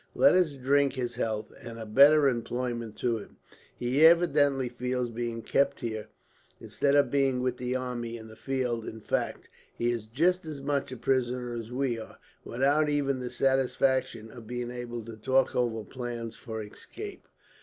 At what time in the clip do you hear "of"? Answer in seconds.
6.95-7.11, 14.31-14.47